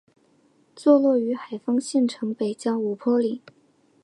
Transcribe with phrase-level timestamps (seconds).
[0.75, 3.39] 坐落于海丰县城北郊五坡岭。